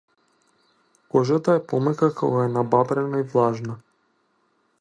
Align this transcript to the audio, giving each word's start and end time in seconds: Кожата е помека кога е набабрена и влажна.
Кожата 1.15 1.55
е 1.59 1.63
помека 1.73 2.11
кога 2.23 2.41
е 2.45 2.51
набабрена 2.57 3.23
и 3.25 3.29
влажна. 3.35 3.81